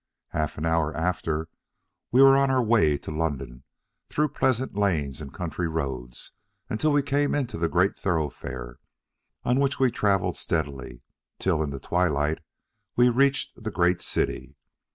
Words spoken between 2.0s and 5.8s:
we were on our way to London, through pleasant lanes and country